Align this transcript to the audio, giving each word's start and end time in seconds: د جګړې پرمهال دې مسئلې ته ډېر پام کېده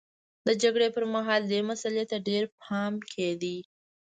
د 0.47 0.49
جګړې 0.61 0.87
پرمهال 0.95 1.41
دې 1.51 1.59
مسئلې 1.69 2.03
ته 2.11 2.17
ډېر 2.27 2.43
پام 2.61 2.93
کېده 3.11 3.55